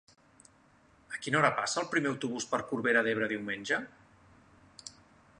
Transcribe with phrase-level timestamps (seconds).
[1.15, 3.79] A quina hora passa el primer autobús per Corbera d'Ebre diumenge?